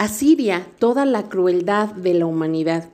Asiria, 0.00 0.66
toda 0.78 1.04
la 1.04 1.28
crueldad 1.28 1.88
de 1.90 2.14
la 2.14 2.24
humanidad. 2.24 2.88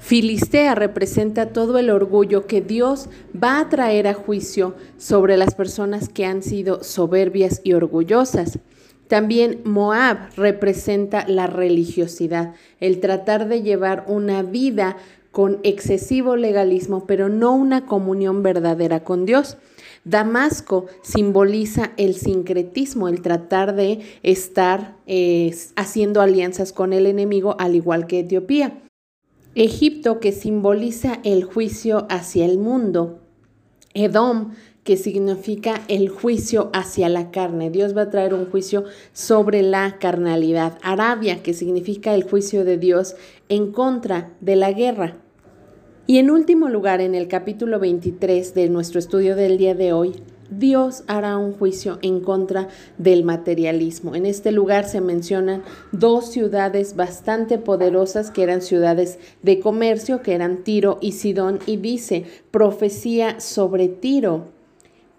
Filistea 0.00 0.74
representa 0.74 1.52
todo 1.52 1.78
el 1.78 1.90
orgullo 1.90 2.48
que 2.48 2.60
Dios 2.60 3.08
va 3.40 3.60
a 3.60 3.68
traer 3.68 4.08
a 4.08 4.14
juicio 4.14 4.74
sobre 4.96 5.36
las 5.36 5.54
personas 5.54 6.08
que 6.08 6.26
han 6.26 6.42
sido 6.42 6.82
soberbias 6.82 7.60
y 7.62 7.74
orgullosas. 7.74 8.58
También 9.06 9.60
Moab 9.62 10.34
representa 10.34 11.24
la 11.28 11.46
religiosidad, 11.46 12.52
el 12.80 12.98
tratar 12.98 13.46
de 13.46 13.62
llevar 13.62 14.04
una 14.08 14.42
vida 14.42 14.96
con 15.30 15.60
excesivo 15.62 16.34
legalismo, 16.34 17.06
pero 17.06 17.28
no 17.28 17.54
una 17.54 17.86
comunión 17.86 18.42
verdadera 18.42 19.04
con 19.04 19.24
Dios. 19.24 19.56
Damasco 20.08 20.86
simboliza 21.02 21.92
el 21.98 22.14
sincretismo, 22.14 23.08
el 23.08 23.20
tratar 23.20 23.74
de 23.74 24.00
estar 24.22 24.96
eh, 25.06 25.54
haciendo 25.76 26.22
alianzas 26.22 26.72
con 26.72 26.94
el 26.94 27.06
enemigo, 27.06 27.56
al 27.58 27.74
igual 27.74 28.06
que 28.06 28.20
Etiopía. 28.20 28.80
Egipto, 29.54 30.18
que 30.18 30.32
simboliza 30.32 31.20
el 31.24 31.44
juicio 31.44 32.06
hacia 32.08 32.46
el 32.46 32.58
mundo. 32.58 33.18
Edom, 33.92 34.54
que 34.82 34.96
significa 34.96 35.82
el 35.88 36.08
juicio 36.08 36.70
hacia 36.72 37.10
la 37.10 37.30
carne. 37.30 37.68
Dios 37.68 37.94
va 37.94 38.02
a 38.02 38.10
traer 38.10 38.32
un 38.32 38.46
juicio 38.46 38.84
sobre 39.12 39.60
la 39.60 39.98
carnalidad. 39.98 40.78
Arabia, 40.82 41.42
que 41.42 41.52
significa 41.52 42.14
el 42.14 42.22
juicio 42.22 42.64
de 42.64 42.78
Dios 42.78 43.14
en 43.50 43.72
contra 43.72 44.32
de 44.40 44.56
la 44.56 44.72
guerra. 44.72 45.18
Y 46.10 46.16
en 46.16 46.30
último 46.30 46.70
lugar, 46.70 47.02
en 47.02 47.14
el 47.14 47.28
capítulo 47.28 47.78
23 47.78 48.54
de 48.54 48.70
nuestro 48.70 48.98
estudio 48.98 49.36
del 49.36 49.58
día 49.58 49.74
de 49.74 49.92
hoy, 49.92 50.14
Dios 50.48 51.04
hará 51.06 51.36
un 51.36 51.52
juicio 51.52 51.98
en 52.00 52.20
contra 52.20 52.68
del 52.96 53.24
materialismo. 53.24 54.14
En 54.14 54.24
este 54.24 54.50
lugar 54.50 54.88
se 54.88 55.02
mencionan 55.02 55.64
dos 55.92 56.30
ciudades 56.30 56.96
bastante 56.96 57.58
poderosas 57.58 58.30
que 58.30 58.42
eran 58.42 58.62
ciudades 58.62 59.18
de 59.42 59.60
comercio, 59.60 60.22
que 60.22 60.32
eran 60.32 60.64
Tiro 60.64 60.96
y 61.02 61.12
Sidón, 61.12 61.58
y 61.66 61.76
dice, 61.76 62.24
profecía 62.50 63.38
sobre 63.38 63.88
Tiro. 63.88 64.46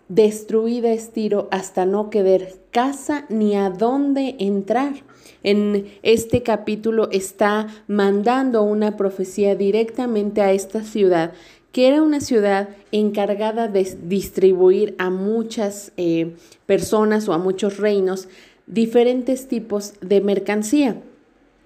Destruida 0.07 0.91
es 0.91 1.11
Tiro 1.11 1.49
hasta 1.51 1.85
no 1.85 2.09
quedar 2.09 2.47
casa 2.71 3.27
ni 3.29 3.55
a 3.55 3.69
dónde 3.69 4.37
entrar. 4.39 5.03
En 5.43 5.87
este 6.03 6.43
capítulo 6.43 7.09
está 7.11 7.67
mandando 7.87 8.63
una 8.63 8.97
profecía 8.97 9.55
directamente 9.55 10.41
a 10.41 10.51
esta 10.51 10.83
ciudad, 10.83 11.33
que 11.71 11.87
era 11.87 12.01
una 12.01 12.19
ciudad 12.19 12.69
encargada 12.91 13.67
de 13.67 13.97
distribuir 14.03 14.95
a 14.97 15.09
muchas 15.09 15.91
eh, 15.97 16.35
personas 16.65 17.27
o 17.27 17.33
a 17.33 17.37
muchos 17.37 17.77
reinos 17.77 18.27
diferentes 18.65 19.47
tipos 19.47 19.93
de 20.01 20.21
mercancía. 20.21 21.01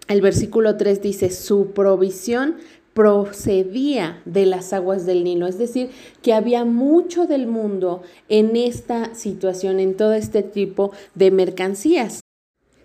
El 0.07 0.21
versículo 0.21 0.75
3 0.75 1.01
dice, 1.01 1.29
su 1.29 1.71
provisión 1.71 2.55
procedía 2.93 4.21
de 4.25 4.45
las 4.45 4.73
aguas 4.73 5.05
del 5.05 5.23
Nilo, 5.23 5.47
es 5.47 5.57
decir, 5.57 5.89
que 6.21 6.33
había 6.33 6.65
mucho 6.65 7.25
del 7.25 7.47
mundo 7.47 8.03
en 8.29 8.55
esta 8.55 9.15
situación, 9.15 9.79
en 9.79 9.95
todo 9.95 10.13
este 10.13 10.43
tipo 10.43 10.91
de 11.15 11.31
mercancías. 11.31 12.22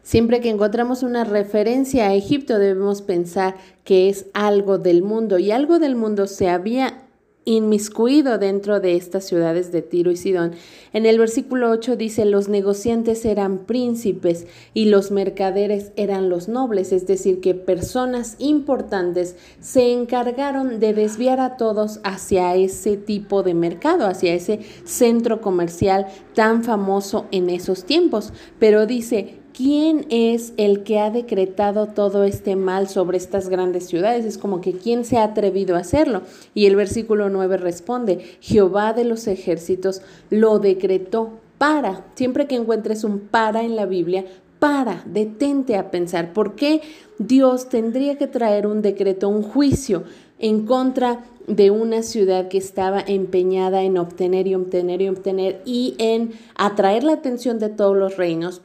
Siempre 0.09 0.41
que 0.41 0.49
encontramos 0.49 1.03
una 1.03 1.25
referencia 1.25 2.09
a 2.09 2.15
Egipto 2.15 2.59
debemos 2.59 3.03
pensar 3.03 3.57
que 3.85 4.09
es 4.09 4.25
algo 4.33 4.79
del 4.79 5.03
mundo 5.03 5.39
y 5.39 5.51
algo 5.51 5.79
del 5.79 5.97
mundo 5.97 6.27
se 6.27 6.49
había 6.49 7.05
inmiscuido 7.45 8.39
dentro 8.39 8.81
de 8.81 8.97
estas 8.97 9.27
ciudades 9.27 9.71
de 9.71 9.83
Tiro 9.83 10.11
y 10.11 10.17
Sidón. 10.17 10.53
En 10.95 11.05
el 11.05 11.19
versículo 11.19 11.71
8 11.71 11.97
dice, 11.97 12.25
los 12.25 12.49
negociantes 12.49 13.27
eran 13.27 13.67
príncipes 13.67 14.47
y 14.73 14.87
los 14.87 15.11
mercaderes 15.11 15.93
eran 15.97 16.31
los 16.31 16.49
nobles, 16.49 16.91
es 16.93 17.07
decir, 17.07 17.41
que 17.41 17.55
personas 17.55 18.37
importantes 18.39 19.37
se 19.61 19.93
encargaron 19.93 20.81
de 20.81 20.95
desviar 20.95 21.39
a 21.39 21.59
todos 21.59 22.01
hacia 22.03 22.55
ese 22.55 22.97
tipo 22.97 23.43
de 23.43 23.53
mercado, 23.53 24.07
hacia 24.07 24.33
ese 24.33 24.61
centro 24.85 25.43
comercial 25.43 26.07
tan 26.35 26.65
famoso 26.65 27.27
en 27.31 27.51
esos 27.51 27.85
tiempos. 27.85 28.33
Pero 28.59 28.87
dice, 28.87 29.38
¿quién 29.59 30.07
es 30.09 30.53
el 30.57 30.85
que 30.85 31.01
ha 31.01 31.11
decretado 31.11 31.89
todo 31.89 32.23
este 32.23 32.55
mal 32.55 32.89
sobre 32.89 33.19
estas 33.19 33.49
grandes 33.49 33.89
ciudades? 33.89 34.25
Es 34.25 34.39
como 34.39 34.61
que 34.61 34.75
¿quién 34.75 35.05
se 35.05 35.19
ha 35.19 35.25
atrevido 35.25 35.75
a 35.75 35.81
hacerlo? 35.81 36.23
Y 36.55 36.67
el 36.67 36.77
versículo 36.77 37.29
9 37.29 37.57
responde, 37.57 38.21
Jehová 38.41 38.93
de 38.93 39.03
los 39.03 39.27
ejércitos 39.27 40.01
lo 40.31 40.61
decretó 40.61 41.33
para. 41.59 42.07
Siempre 42.15 42.47
que 42.47 42.55
encuentres 42.55 43.03
un 43.03 43.19
para 43.19 43.65
en 43.65 43.75
la 43.75 43.87
Biblia, 43.87 44.27
para, 44.61 45.03
detente 45.07 45.75
a 45.75 45.91
pensar, 45.91 46.33
¿por 46.33 46.55
qué 46.55 46.81
Dios 47.19 47.69
tendría 47.69 48.17
que 48.17 48.29
traer 48.29 48.65
un 48.65 48.81
decreto, 48.81 49.29
un 49.29 49.43
juicio 49.43 50.05
en 50.39 50.67
contra 50.67 51.25
de 51.49 51.73
una 51.73 52.05
ciudad 52.05 52.47
que 52.47 52.59
estaba 52.59 53.01
empeñada 53.05 53.83
en 53.83 53.99
obtener 53.99 54.47
y 54.47 54.55
obtener 54.55 55.03
y 55.03 55.09
obtener 55.09 55.63
y 55.65 55.97
en 55.99 56.31
atraer 56.55 57.03
la 57.03 57.15
atención 57.15 57.59
de 57.59 57.71
todos 57.71 57.97
los 57.97 58.17
reinos? 58.17 58.63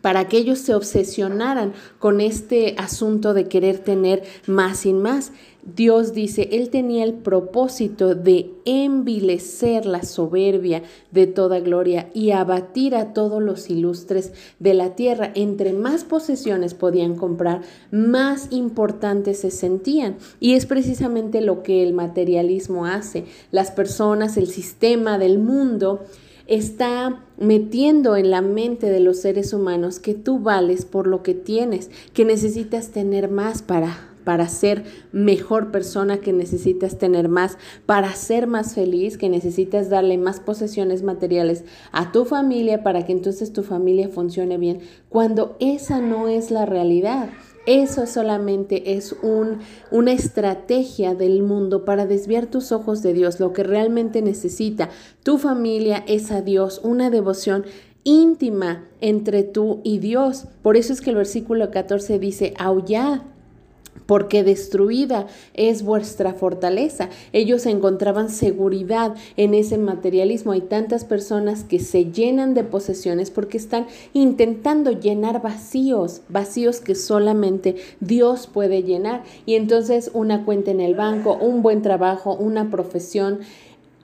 Para 0.00 0.28
que 0.28 0.38
ellos 0.38 0.58
se 0.58 0.74
obsesionaran 0.74 1.72
con 1.98 2.20
este 2.20 2.74
asunto 2.78 3.34
de 3.34 3.48
querer 3.48 3.78
tener 3.78 4.22
más 4.46 4.86
y 4.86 4.92
más. 4.92 5.32
Dios 5.76 6.14
dice, 6.14 6.48
Él 6.52 6.70
tenía 6.70 7.04
el 7.04 7.12
propósito 7.12 8.14
de 8.14 8.52
envilecer 8.64 9.84
la 9.84 10.02
soberbia 10.02 10.82
de 11.10 11.26
toda 11.26 11.60
gloria 11.60 12.08
y 12.14 12.30
abatir 12.30 12.94
a 12.94 13.12
todos 13.12 13.42
los 13.42 13.68
ilustres 13.68 14.32
de 14.60 14.72
la 14.72 14.94
tierra. 14.94 15.30
Entre 15.34 15.74
más 15.74 16.04
posesiones 16.04 16.72
podían 16.72 17.16
comprar, 17.16 17.62
más 17.90 18.48
importantes 18.50 19.40
se 19.40 19.50
sentían. 19.50 20.16
Y 20.40 20.54
es 20.54 20.64
precisamente 20.64 21.42
lo 21.42 21.62
que 21.62 21.82
el 21.82 21.92
materialismo 21.92 22.86
hace. 22.86 23.24
Las 23.50 23.70
personas, 23.70 24.38
el 24.38 24.46
sistema 24.46 25.18
del 25.18 25.38
mundo, 25.38 26.04
está 26.48 27.24
metiendo 27.36 28.16
en 28.16 28.30
la 28.30 28.42
mente 28.42 28.90
de 28.90 29.00
los 29.00 29.20
seres 29.20 29.52
humanos 29.52 30.00
que 30.00 30.14
tú 30.14 30.40
vales 30.40 30.84
por 30.84 31.06
lo 31.06 31.22
que 31.22 31.34
tienes, 31.34 31.90
que 32.12 32.24
necesitas 32.24 32.88
tener 32.88 33.30
más 33.30 33.62
para 33.62 34.08
para 34.28 34.46
ser 34.48 34.84
mejor 35.10 35.70
persona, 35.70 36.18
que 36.18 36.34
necesitas 36.34 36.98
tener 36.98 37.30
más, 37.30 37.56
para 37.86 38.12
ser 38.12 38.46
más 38.46 38.74
feliz, 38.74 39.16
que 39.16 39.30
necesitas 39.30 39.88
darle 39.88 40.18
más 40.18 40.38
posesiones 40.38 41.02
materiales 41.02 41.64
a 41.92 42.12
tu 42.12 42.26
familia 42.26 42.82
para 42.82 43.06
que 43.06 43.12
entonces 43.12 43.54
tu 43.54 43.62
familia 43.62 44.10
funcione 44.10 44.58
bien, 44.58 44.80
cuando 45.08 45.56
esa 45.60 46.02
no 46.02 46.28
es 46.28 46.50
la 46.50 46.66
realidad. 46.66 47.30
Eso 47.66 48.06
solamente 48.06 48.94
es 48.96 49.14
un, 49.22 49.58
una 49.90 50.12
estrategia 50.12 51.14
del 51.14 51.42
mundo 51.42 51.84
para 51.84 52.06
desviar 52.06 52.46
tus 52.46 52.72
ojos 52.72 53.02
de 53.02 53.12
Dios. 53.12 53.40
Lo 53.40 53.52
que 53.52 53.62
realmente 53.62 54.22
necesita 54.22 54.90
tu 55.22 55.38
familia 55.38 56.04
es 56.06 56.30
a 56.30 56.40
Dios, 56.40 56.80
una 56.82 57.10
devoción 57.10 57.64
íntima 58.04 58.84
entre 59.00 59.42
tú 59.42 59.80
y 59.84 59.98
Dios. 59.98 60.46
Por 60.62 60.76
eso 60.76 60.92
es 60.92 61.00
que 61.00 61.10
el 61.10 61.16
versículo 61.16 61.70
14 61.70 62.18
dice, 62.18 62.54
aullad 62.58 63.20
porque 64.06 64.44
destruida 64.44 65.26
es 65.54 65.82
vuestra 65.82 66.34
fortaleza. 66.34 67.08
Ellos 67.32 67.66
encontraban 67.66 68.30
seguridad 68.30 69.14
en 69.36 69.54
ese 69.54 69.78
materialismo. 69.78 70.52
Hay 70.52 70.62
tantas 70.62 71.04
personas 71.04 71.64
que 71.64 71.78
se 71.78 72.06
llenan 72.06 72.54
de 72.54 72.64
posesiones 72.64 73.30
porque 73.30 73.58
están 73.58 73.86
intentando 74.12 74.92
llenar 74.92 75.42
vacíos, 75.42 76.22
vacíos 76.28 76.80
que 76.80 76.94
solamente 76.94 77.76
Dios 78.00 78.46
puede 78.46 78.82
llenar. 78.82 79.22
Y 79.46 79.54
entonces 79.54 80.10
una 80.14 80.44
cuenta 80.44 80.70
en 80.70 80.80
el 80.80 80.94
banco, 80.94 81.36
un 81.40 81.62
buen 81.62 81.82
trabajo, 81.82 82.34
una 82.34 82.70
profesión, 82.70 83.40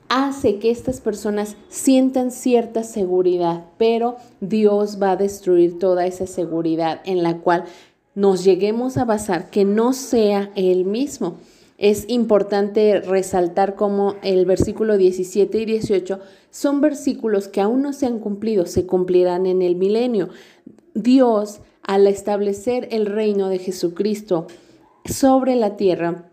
hace 0.08 0.58
que 0.58 0.70
estas 0.70 1.00
personas 1.00 1.56
sientan 1.68 2.30
cierta 2.30 2.84
seguridad, 2.84 3.64
pero 3.78 4.16
Dios 4.40 4.98
va 5.02 5.12
a 5.12 5.16
destruir 5.16 5.78
toda 5.78 6.06
esa 6.06 6.26
seguridad 6.26 7.00
en 7.04 7.22
la 7.22 7.38
cual 7.38 7.64
nos 8.14 8.44
lleguemos 8.44 8.96
a 8.96 9.04
basar, 9.04 9.50
que 9.50 9.64
no 9.64 9.92
sea 9.92 10.50
Él 10.54 10.84
mismo. 10.84 11.38
Es 11.76 12.04
importante 12.08 13.00
resaltar 13.00 13.74
cómo 13.74 14.14
el 14.22 14.46
versículo 14.46 14.96
17 14.96 15.58
y 15.58 15.64
18 15.64 16.20
son 16.50 16.80
versículos 16.80 17.48
que 17.48 17.60
aún 17.60 17.82
no 17.82 17.92
se 17.92 18.06
han 18.06 18.20
cumplido, 18.20 18.66
se 18.66 18.86
cumplirán 18.86 19.46
en 19.46 19.60
el 19.60 19.74
milenio. 19.74 20.28
Dios, 20.94 21.60
al 21.82 22.06
establecer 22.06 22.88
el 22.92 23.06
reino 23.06 23.48
de 23.48 23.58
Jesucristo 23.58 24.46
sobre 25.04 25.56
la 25.56 25.76
tierra, 25.76 26.30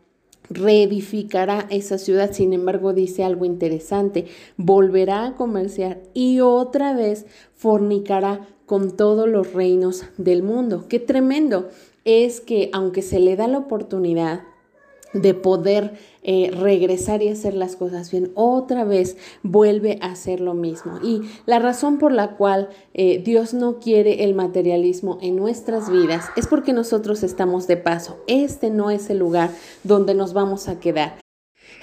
reedificará 0.52 1.66
esa 1.70 1.98
ciudad. 1.98 2.32
Sin 2.34 2.54
embargo, 2.54 2.94
dice 2.94 3.24
algo 3.24 3.46
interesante, 3.46 4.26
volverá 4.58 5.26
a 5.26 5.36
comerciar 5.36 6.02
y 6.14 6.42
otra 6.42 6.94
vez 6.94 7.26
fornicará 7.56 8.48
con 8.72 8.96
todos 8.96 9.28
los 9.28 9.52
reinos 9.52 10.06
del 10.18 10.44
mundo. 10.44 10.86
Qué 10.88 10.98
tremendo 10.98 11.68
es 12.06 12.40
que 12.40 12.70
aunque 12.72 13.02
se 13.02 13.20
le 13.20 13.36
da 13.36 13.50
la 13.50 13.58
oportunidad 13.58 14.44
de 15.12 15.34
poder 15.34 15.96
eh, 16.24 16.52
regresar 16.58 17.22
y 17.22 17.28
hacer 17.28 17.54
las 17.54 17.76
cosas 17.76 18.10
bien, 18.12 18.32
otra 18.34 18.86
vez 18.86 19.18
vuelve 19.44 20.00
a 20.02 20.14
hacer 20.14 20.40
lo 20.40 20.54
mismo. 20.54 21.00
Y 21.04 21.24
la 21.46 21.60
razón 21.60 21.98
por 21.98 22.14
la 22.14 22.38
cual 22.38 22.70
eh, 22.94 23.22
Dios 23.22 23.54
no 23.54 23.80
quiere 23.80 24.24
el 24.24 24.36
materialismo 24.36 25.18
en 25.22 25.36
nuestras 25.36 25.92
vidas 25.92 26.30
es 26.38 26.48
porque 26.48 26.72
nosotros 26.72 27.24
estamos 27.24 27.68
de 27.68 27.76
paso. 27.76 28.24
Este 28.28 28.70
no 28.70 28.90
es 28.90 29.10
el 29.10 29.18
lugar 29.18 29.50
donde 29.84 30.14
nos 30.14 30.32
vamos 30.32 30.70
a 30.70 30.80
quedar. 30.80 31.20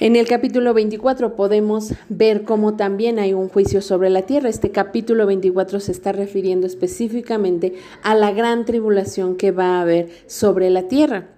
En 0.01 0.15
el 0.15 0.29
capítulo 0.29 0.75
24 0.75 1.35
podemos 1.35 1.93
ver 2.09 2.45
cómo 2.45 2.77
también 2.77 3.19
hay 3.19 3.35
un 3.35 3.49
juicio 3.49 3.83
sobre 3.83 4.11
la 4.11 4.23
tierra. 4.23 4.49
Este 4.49 4.71
capítulo 4.71 5.27
24 5.27 5.81
se 5.81 5.93
está 5.93 6.13
refiriendo 6.13 6.67
específicamente 6.67 7.75
a 8.03 8.15
la 8.15 8.31
gran 8.31 8.65
tribulación 8.65 9.37
que 9.37 9.51
va 9.51 9.79
a 9.79 9.83
haber 9.83 10.09
sobre 10.27 10.71
la 10.71 10.89
tierra. 10.89 11.38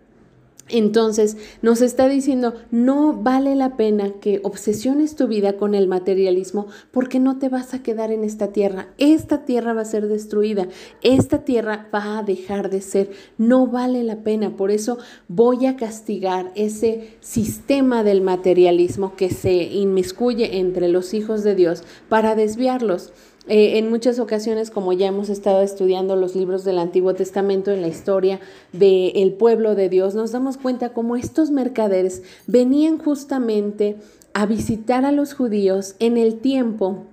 Entonces 0.70 1.36
nos 1.62 1.80
está 1.82 2.08
diciendo, 2.08 2.54
no 2.70 3.12
vale 3.12 3.54
la 3.54 3.76
pena 3.76 4.12
que 4.20 4.40
obsesiones 4.42 5.16
tu 5.16 5.26
vida 5.26 5.56
con 5.56 5.74
el 5.74 5.88
materialismo 5.88 6.66
porque 6.90 7.18
no 7.18 7.38
te 7.38 7.48
vas 7.48 7.74
a 7.74 7.82
quedar 7.82 8.12
en 8.12 8.24
esta 8.24 8.48
tierra. 8.48 8.88
Esta 8.98 9.44
tierra 9.44 9.72
va 9.72 9.82
a 9.82 9.86
ser 9.86 10.08
destruida, 10.08 10.68
esta 11.02 11.44
tierra 11.44 11.88
va 11.92 12.18
a 12.18 12.22
dejar 12.22 12.70
de 12.70 12.80
ser. 12.80 13.10
No 13.38 13.66
vale 13.66 14.02
la 14.04 14.22
pena. 14.22 14.56
Por 14.56 14.70
eso 14.70 14.98
voy 15.28 15.66
a 15.66 15.76
castigar 15.76 16.52
ese 16.54 17.16
sistema 17.20 18.02
del 18.02 18.20
materialismo 18.20 19.16
que 19.16 19.30
se 19.30 19.52
inmiscuye 19.52 20.58
entre 20.58 20.88
los 20.88 21.14
hijos 21.14 21.42
de 21.42 21.54
Dios 21.54 21.82
para 22.08 22.34
desviarlos. 22.34 23.12
Eh, 23.50 23.78
en 23.78 23.90
muchas 23.90 24.20
ocasiones, 24.20 24.70
como 24.70 24.92
ya 24.92 25.08
hemos 25.08 25.28
estado 25.28 25.60
estudiando 25.62 26.14
los 26.14 26.36
libros 26.36 26.62
del 26.62 26.78
Antiguo 26.78 27.14
Testamento 27.14 27.72
en 27.72 27.82
la 27.82 27.88
historia 27.88 28.38
del 28.72 29.32
pueblo 29.32 29.74
de 29.74 29.88
Dios, 29.88 30.14
nos 30.14 30.30
damos 30.30 30.56
cuenta 30.56 30.92
cómo 30.92 31.16
estos 31.16 31.50
mercaderes 31.50 32.22
venían 32.46 32.98
justamente 32.98 33.96
a 34.34 34.46
visitar 34.46 35.04
a 35.04 35.10
los 35.10 35.34
judíos 35.34 35.96
en 35.98 36.16
el 36.16 36.38
tiempo 36.38 37.06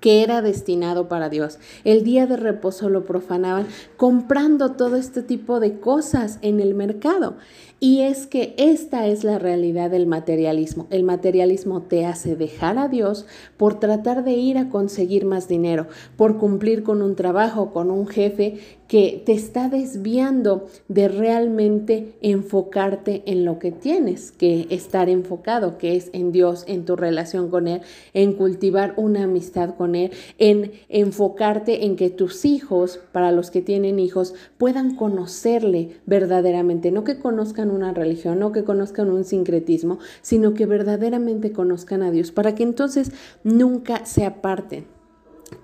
que 0.00 0.22
era 0.22 0.40
destinado 0.40 1.08
para 1.08 1.28
Dios. 1.28 1.58
El 1.84 2.04
día 2.04 2.26
de 2.26 2.38
reposo 2.38 2.88
lo 2.88 3.04
profanaban 3.04 3.66
comprando 3.98 4.72
todo 4.72 4.96
este 4.96 5.20
tipo 5.20 5.60
de 5.60 5.78
cosas 5.78 6.38
en 6.40 6.60
el 6.60 6.74
mercado. 6.74 7.36
Y 7.78 8.00
es 8.00 8.26
que 8.26 8.54
esta 8.56 9.06
es 9.06 9.22
la 9.22 9.38
realidad 9.38 9.90
del 9.90 10.06
materialismo. 10.06 10.86
El 10.88 11.02
materialismo 11.02 11.82
te 11.82 12.06
hace 12.06 12.34
dejar 12.34 12.78
a 12.78 12.88
Dios 12.88 13.26
por 13.58 13.78
tratar 13.78 14.24
de 14.24 14.32
ir 14.32 14.56
a 14.56 14.70
conseguir 14.70 15.26
más 15.26 15.46
dinero, 15.46 15.86
por 16.16 16.38
cumplir 16.38 16.82
con 16.82 17.02
un 17.02 17.16
trabajo, 17.16 17.74
con 17.74 17.90
un 17.90 18.06
jefe 18.06 18.60
que 18.88 19.22
te 19.26 19.32
está 19.32 19.68
desviando 19.68 20.66
de 20.88 21.08
realmente 21.08 22.14
enfocarte 22.22 23.22
en 23.26 23.44
lo 23.44 23.58
que 23.58 23.72
tienes 23.72 24.30
que 24.30 24.68
estar 24.70 25.08
enfocado, 25.08 25.76
que 25.76 25.96
es 25.96 26.10
en 26.12 26.32
Dios, 26.32 26.64
en 26.68 26.84
tu 26.84 26.96
relación 26.96 27.50
con 27.50 27.66
Él, 27.66 27.82
en 28.14 28.34
cultivar 28.34 28.94
una 28.96 29.24
amistad 29.24 29.74
con 29.74 29.96
Él, 29.96 30.12
en 30.38 30.72
enfocarte 30.88 31.84
en 31.84 31.96
que 31.96 32.10
tus 32.10 32.44
hijos, 32.44 33.00
para 33.12 33.32
los 33.32 33.50
que 33.50 33.60
tienen 33.60 33.98
hijos, 33.98 34.34
puedan 34.56 34.94
conocerle 34.94 35.98
verdaderamente, 36.06 36.92
no 36.92 37.04
que 37.04 37.18
conozcan 37.18 37.65
una 37.70 37.92
religión, 37.92 38.38
no 38.38 38.52
que 38.52 38.64
conozcan 38.64 39.10
un 39.10 39.24
sincretismo, 39.24 39.98
sino 40.22 40.54
que 40.54 40.66
verdaderamente 40.66 41.52
conozcan 41.52 42.02
a 42.02 42.10
Dios, 42.10 42.32
para 42.32 42.54
que 42.54 42.62
entonces 42.62 43.12
nunca 43.44 44.04
se 44.06 44.24
aparten 44.24 44.95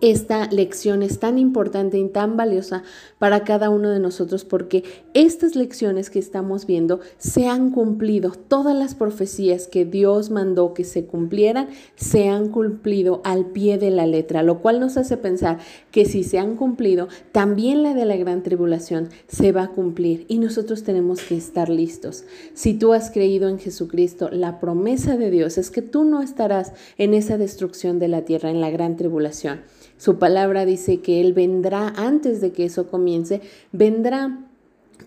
esta 0.00 0.48
lección 0.50 1.02
es 1.02 1.18
tan 1.18 1.38
importante 1.38 1.98
y 1.98 2.08
tan 2.08 2.36
valiosa 2.36 2.82
para 3.18 3.44
cada 3.44 3.70
uno 3.70 3.90
de 3.90 4.00
nosotros 4.00 4.44
porque 4.44 4.82
estas 5.14 5.54
lecciones 5.54 6.10
que 6.10 6.18
estamos 6.18 6.66
viendo 6.66 7.00
se 7.18 7.46
han 7.46 7.70
cumplido. 7.70 8.32
Todas 8.32 8.76
las 8.76 8.94
profecías 8.94 9.66
que 9.66 9.84
Dios 9.84 10.30
mandó 10.30 10.74
que 10.74 10.84
se 10.84 11.06
cumplieran 11.06 11.68
se 11.96 12.28
han 12.28 12.48
cumplido 12.48 13.20
al 13.24 13.46
pie 13.46 13.78
de 13.78 13.90
la 13.90 14.06
letra, 14.06 14.42
lo 14.42 14.60
cual 14.60 14.80
nos 14.80 14.96
hace 14.96 15.16
pensar 15.16 15.58
que 15.90 16.04
si 16.04 16.24
se 16.24 16.38
han 16.38 16.56
cumplido, 16.56 17.08
también 17.30 17.82
la 17.82 17.94
de 17.94 18.04
la 18.04 18.16
gran 18.16 18.42
tribulación 18.42 19.08
se 19.28 19.52
va 19.52 19.64
a 19.64 19.70
cumplir 19.70 20.26
y 20.28 20.38
nosotros 20.38 20.82
tenemos 20.82 21.22
que 21.22 21.36
estar 21.36 21.68
listos. 21.68 22.24
Si 22.54 22.74
tú 22.74 22.92
has 22.92 23.10
creído 23.10 23.48
en 23.48 23.58
Jesucristo, 23.58 24.30
la 24.30 24.58
promesa 24.60 25.16
de 25.16 25.30
Dios 25.30 25.58
es 25.58 25.70
que 25.70 25.82
tú 25.82 26.04
no 26.04 26.22
estarás 26.22 26.72
en 26.98 27.14
esa 27.14 27.38
destrucción 27.38 27.98
de 27.98 28.08
la 28.08 28.24
tierra, 28.24 28.50
en 28.50 28.60
la 28.60 28.70
gran 28.70 28.96
tribulación. 28.96 29.71
Su 30.02 30.16
palabra 30.16 30.64
dice 30.64 30.98
que 30.98 31.20
Él 31.20 31.32
vendrá 31.32 31.86
antes 31.96 32.40
de 32.40 32.50
que 32.50 32.64
eso 32.64 32.88
comience, 32.88 33.40
vendrá 33.70 34.36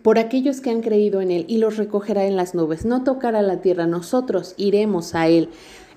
por 0.04 0.18
aquellos 0.18 0.62
que 0.62 0.70
han 0.70 0.80
creído 0.80 1.20
en 1.20 1.32
Él 1.32 1.44
y 1.50 1.58
los 1.58 1.76
recogerá 1.76 2.24
en 2.24 2.38
las 2.38 2.56
nubes. 2.56 2.86
No 2.86 3.04
tocará 3.04 3.42
la 3.42 3.60
tierra, 3.60 3.88
nosotros 3.88 4.54
iremos 4.56 5.14
a 5.14 5.28
Él. 5.28 5.50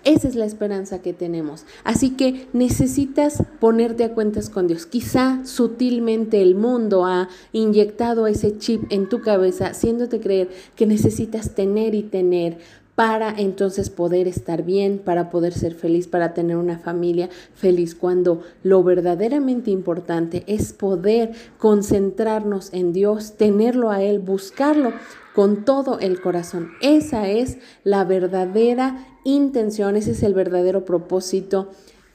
Esa 0.02 0.26
es 0.26 0.34
la 0.34 0.46
esperanza 0.46 1.00
que 1.00 1.12
tenemos. 1.12 1.64
Así 1.84 2.10
que 2.10 2.48
necesitas 2.52 3.44
ponerte 3.60 4.02
a 4.02 4.14
cuentas 4.14 4.50
con 4.50 4.66
Dios. 4.66 4.86
Quizá 4.86 5.44
sutilmente 5.44 6.42
el 6.42 6.56
mundo 6.56 7.04
ha 7.04 7.28
inyectado 7.52 8.26
ese 8.26 8.58
chip 8.58 8.82
en 8.90 9.08
tu 9.08 9.20
cabeza, 9.20 9.68
haciéndote 9.68 10.18
creer 10.18 10.50
que 10.74 10.86
necesitas 10.86 11.54
tener 11.54 11.94
y 11.94 12.02
tener 12.02 12.58
para 12.98 13.32
entonces 13.38 13.90
poder 13.90 14.26
estar 14.26 14.64
bien, 14.64 14.98
para 14.98 15.30
poder 15.30 15.52
ser 15.52 15.76
feliz, 15.76 16.08
para 16.08 16.34
tener 16.34 16.56
una 16.56 16.80
familia 16.80 17.30
feliz, 17.54 17.94
cuando 17.94 18.42
lo 18.64 18.82
verdaderamente 18.82 19.70
importante 19.70 20.42
es 20.48 20.72
poder 20.72 21.30
concentrarnos 21.58 22.72
en 22.72 22.92
Dios, 22.92 23.36
tenerlo 23.36 23.92
a 23.92 24.02
Él, 24.02 24.18
buscarlo 24.18 24.94
con 25.32 25.64
todo 25.64 26.00
el 26.00 26.20
corazón. 26.20 26.72
Esa 26.80 27.28
es 27.28 27.58
la 27.84 28.02
verdadera 28.02 29.06
intención, 29.22 29.94
ese 29.94 30.10
es 30.10 30.24
el 30.24 30.34
verdadero 30.34 30.84
propósito 30.84 31.68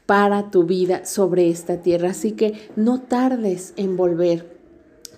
para 0.05 0.51
tu 0.51 0.65
vida 0.65 1.05
sobre 1.05 1.49
esta 1.49 1.81
tierra. 1.81 2.09
Así 2.09 2.33
que 2.33 2.55
no 2.75 2.99
tardes 2.99 3.73
en 3.77 3.95
volver. 3.95 4.51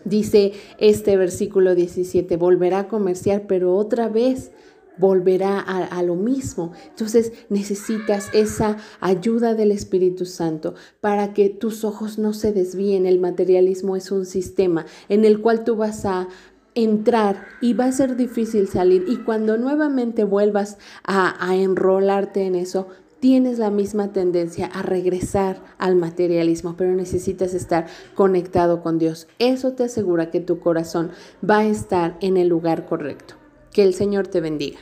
Dice 0.04 0.52
este 0.78 1.18
versículo 1.18 1.74
17, 1.74 2.38
volverá 2.38 2.82
a 2.82 2.88
comerciar, 2.88 3.48
pero 3.48 3.76
otra 3.76 4.10
vez 4.10 4.52
volverá 4.98 5.60
a, 5.60 6.04
lo 6.04 6.16
mismo. 6.16 6.72
Entonces 6.90 7.34
necesitas 7.50 8.30
esa 8.34 8.78
ayuda 9.00 9.54
del 9.54 9.72
Espíritu 9.72 10.26
Santo 10.26 10.76
para 11.02 11.34
que 11.34 11.50
tus 11.50 11.84
ojos 11.84 12.18
no 12.18 12.34
se 12.34 12.52
desvíen. 12.52 13.06
El 13.06 13.20
materialismo 13.20 13.96
es 13.96 14.12
un 14.12 14.26
sistema 14.26 14.86
en 15.10 15.26
el 15.26 15.42
cual 15.42 15.64
tú 15.64 15.76
vas 15.76 16.06
a 16.06 16.28
entrar 16.76 17.46
y 17.62 17.74
va 17.74 17.86
a 17.86 17.92
ser 17.92 18.16
difícil 18.16 18.68
salir. 18.68 19.06
Y 19.08 19.18
cuando 19.18 19.58
nuevamente 19.58 20.24
vuelvas 20.24 20.78
a, 21.04 21.36
a 21.46 21.56
enrolarte 21.56 22.44
en 22.44 22.56
eso, 22.56 22.88
tienes 23.20 23.58
la 23.58 23.72
misma 23.72 24.12
tendencia 24.12 24.68
a 24.68 24.84
regresar 24.84 25.60
al 25.80 25.96
materialismo, 25.96 26.76
pero 26.78 26.94
necesitas 26.94 27.56
estar 27.56 27.88
conectado 28.14 28.84
con 28.84 29.00
Dios. 29.00 29.28
Eso 29.40 29.74
te 29.74 29.86
asegura 29.86 30.30
que 30.30 30.42
tu 30.42 30.60
corazón 30.60 31.10
va 31.48 31.60
a 31.60 31.66
estar 31.66 32.18
en 32.22 32.38
el 32.38 32.50
lugar 32.50 32.86
correcto. 32.86 33.34
Que 33.72 33.84
el 33.84 33.96
Señor 33.96 34.28
te 34.28 34.42
bendiga. 34.42 34.78